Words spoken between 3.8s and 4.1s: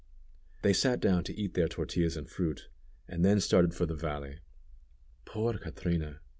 the